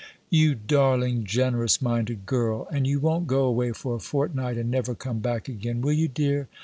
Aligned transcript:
"You 0.31 0.55
darling 0.55 1.25
generous 1.25 1.79
minded 1.79 2.25
girl! 2.25 2.67
And 2.71 2.87
you 2.87 2.99
won't 2.99 3.27
go 3.27 3.43
away 3.43 3.71
for 3.71 3.93
a 3.93 3.99
fortnight 3.99 4.57
and 4.57 4.71
never 4.71 4.95
come 4.95 5.19
back 5.19 5.47
again, 5.47 5.81
will 5.81 5.93
you, 5.93 6.07
dear? 6.07 6.49